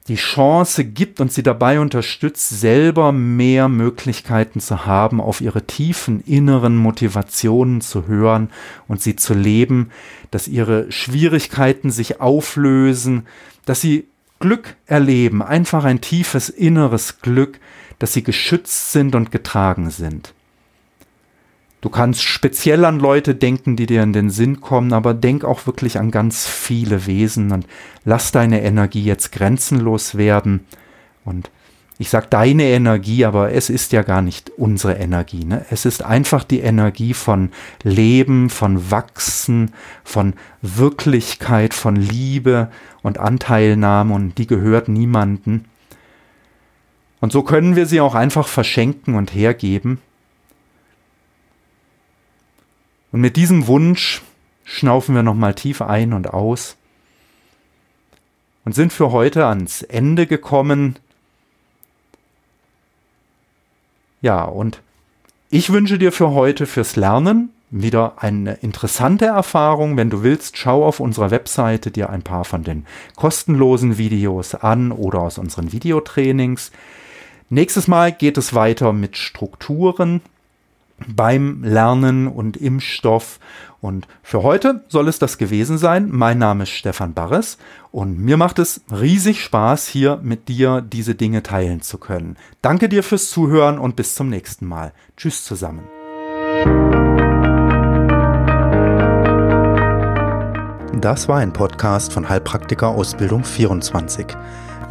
die 0.08 0.16
Chance 0.16 0.86
gibt 0.86 1.20
und 1.20 1.34
sie 1.34 1.44
dabei 1.44 1.82
unterstützt, 1.82 2.62
selber 2.62 3.12
mehr 3.12 3.68
Möglichkeiten 3.68 4.62
zu 4.62 4.86
haben, 4.86 5.20
auf 5.20 5.42
ihre 5.42 5.68
tiefen 5.68 6.24
inneren 6.24 6.78
Motivationen 6.78 7.82
zu 7.82 8.08
hören 8.08 8.50
und 8.88 9.02
sie 9.02 9.18
zu 9.18 9.34
leben, 9.34 9.90
dass 10.32 10.48
ihre 10.48 10.90
Schwierigkeiten 10.90 11.92
sich 11.92 12.22
auflösen, 12.22 13.28
dass 13.66 13.82
sie 13.82 14.08
Glück 14.40 14.78
erleben, 14.86 15.42
einfach 15.42 15.84
ein 15.84 16.00
tiefes 16.00 16.48
inneres 16.48 17.20
Glück, 17.20 17.60
dass 18.00 18.14
sie 18.14 18.24
geschützt 18.24 18.94
sind 18.94 19.16
und 19.16 19.34
getragen 19.34 19.90
sind. 19.90 20.34
Du 21.82 21.89
kannst 21.89 22.22
speziell 22.22 22.86
an 22.86 23.00
Leute 23.00 23.34
denken, 23.34 23.76
die 23.76 23.88
dir 23.88 24.04
in 24.04 24.13
den 24.13 24.30
Sinn 24.30 24.62
kommen, 24.62 24.94
aber 24.94 25.15
denk 25.15 25.44
auch 25.44 25.65
wirklich 25.65 25.98
an 25.98 26.12
ganz 26.12 26.48
viele 26.48 27.08
Wesen 27.08 27.52
und 27.52 27.65
lass 28.06 28.32
deine 28.32 28.62
Energie 28.62 29.04
jetzt 29.04 29.32
grenzenlos 29.32 30.15
werden. 30.15 30.67
Und 31.26 31.50
ich 31.98 32.10
sag 32.10 32.30
deine 32.30 32.63
Energie, 32.65 33.26
aber 33.26 33.52
es 33.52 33.72
ist 33.72 33.94
ja 33.94 34.04
gar 34.04 34.22
nicht 34.22 34.52
unsere 34.58 34.94
Energie. 34.94 35.44
Ne? 35.44 35.65
Es 35.72 35.86
ist 35.86 36.04
einfach 36.04 36.44
die 36.44 36.60
Energie 36.60 37.15
von 37.15 37.50
Leben, 37.84 38.52
von 38.52 38.91
Wachsen, 38.91 39.74
von 40.04 40.34
Wirklichkeit, 40.62 41.74
von 41.74 41.96
Liebe 41.96 42.70
und 43.02 43.17
Anteilnahme 43.17 44.13
und 44.13 44.38
die 44.38 44.48
gehört 44.48 44.88
niemanden. 44.88 45.65
Und 47.20 47.32
so 47.32 47.41
können 47.41 47.76
wir 47.76 47.88
sie 47.88 48.02
auch 48.02 48.15
einfach 48.15 48.48
verschenken 48.48 49.15
und 49.15 49.34
hergeben. 49.34 50.00
Und 53.12 53.21
mit 53.21 53.36
diesem 53.36 53.67
Wunsch 53.67 54.21
schnaufen 54.63 55.15
wir 55.15 55.24
nochmal 55.24 55.54
tief 55.54 55.82
ein 55.82 56.13
und 56.13 56.34
aus 56.34 56.78
und 58.63 58.74
sind 58.74 58.93
für 58.93 59.12
heute 59.12 59.45
ans 59.45 59.82
Ende 59.82 60.28
gekommen. 60.28 60.97
Ja, 64.21 64.43
und 64.43 64.82
ich 65.50 65.71
wünsche 65.71 65.97
dir 65.97 66.12
für 66.12 66.32
heute 66.32 66.65
fürs 66.65 66.95
Lernen 66.95 67.50
wieder 67.71 68.13
eine 68.17 68.54
interessante 68.56 69.26
Erfahrung. 69.26 69.97
Wenn 69.97 70.10
du 70.10 70.24
willst, 70.24 70.58
schau 70.58 70.86
auf 70.86 71.00
unserer 71.00 71.32
Webseite 71.32 71.89
dir 71.89 72.10
ein 72.10 72.21
paar 72.21 72.45
von 72.45 72.63
den 72.63 72.86
kostenlosen 73.15 73.97
Videos 73.97 74.56
an 74.56 74.91
oder 74.91 75.21
aus 75.21 75.38
unseren 75.38 75.71
Videotrainings. 75.71 76.71
Nächstes 77.50 77.88
Mal 77.88 78.12
geht 78.12 78.38
es 78.38 78.54
weiter 78.54 78.93
mit 78.93 79.17
Strukturen 79.17 80.21
beim 81.08 81.64
Lernen 81.64 82.28
und 82.28 82.58
im 82.58 82.80
Stoff. 82.80 83.40
Und 83.80 84.08
für 84.22 84.44
heute 84.44 84.84
soll 84.88 85.08
es 85.08 85.18
das 85.18 85.38
gewesen 85.38 85.78
sein. 85.78 86.10
Mein 86.12 86.38
Name 86.38 86.64
ist 86.64 86.70
Stefan 86.70 87.14
Barres 87.14 87.58
und 87.92 88.20
mir 88.20 88.38
macht 88.38 88.60
es 88.60 88.82
riesig 88.92 89.44
Spaß, 89.44 89.88
hier 89.88 90.20
mit 90.22 90.48
dir 90.50 90.82
diese 90.82 91.16
Dinge 91.16 91.42
teilen 91.42 91.82
zu 91.82 91.98
können. 91.98 92.38
Danke 92.62 92.90
dir 92.90 93.04
fürs 93.04 93.30
Zuhören 93.30 93.80
und 93.80 93.96
bis 93.96 94.16
zum 94.16 94.30
nächsten 94.30 94.68
Mal. 94.68 94.94
Tschüss 95.18 95.44
zusammen. 95.44 95.82
Das 101.02 101.28
war 101.28 101.38
ein 101.38 101.52
Podcast 101.52 102.14
von 102.14 102.30
Heilpraktiker 102.30 102.90
Ausbildung 102.90 103.44
24. 103.44 104.28